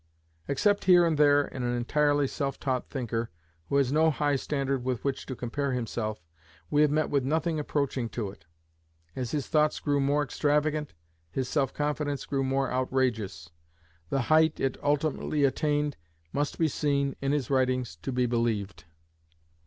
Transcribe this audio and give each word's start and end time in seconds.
Except 0.47 0.85
here 0.85 1.05
and 1.05 1.15
there 1.15 1.45
in 1.47 1.61
an 1.61 1.75
entirely 1.77 2.25
self 2.25 2.59
taught 2.59 2.89
thinker, 2.89 3.29
who 3.69 3.75
has 3.75 3.91
no 3.91 4.09
high 4.09 4.35
standard 4.35 4.83
with 4.83 5.03
which 5.03 5.27
to 5.27 5.35
compare 5.35 5.73
himself, 5.73 6.25
we 6.71 6.81
have 6.81 6.89
met 6.89 7.11
with 7.11 7.23
nothing 7.23 7.59
approaching 7.59 8.09
to 8.09 8.31
it. 8.31 8.47
As 9.15 9.29
his 9.29 9.45
thoughts 9.47 9.79
grew 9.79 9.99
more 9.99 10.23
extravagant, 10.23 10.95
his 11.29 11.47
self 11.47 11.71
confidence 11.71 12.25
grew 12.25 12.43
more 12.43 12.71
outrageous. 12.73 13.51
The 14.09 14.21
height 14.21 14.59
it 14.59 14.75
ultimately 14.81 15.43
attained 15.43 15.97
must 16.33 16.57
be 16.57 16.67
seen, 16.67 17.15
in 17.21 17.31
his 17.31 17.51
writings, 17.51 17.95
to 17.97 18.11
be 18.11 18.25
believed. 18.25 18.85